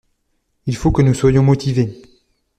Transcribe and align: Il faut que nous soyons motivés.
Il 0.65 0.75
faut 0.75 0.91
que 0.91 1.03
nous 1.03 1.13
soyons 1.13 1.43
motivés. 1.43 2.01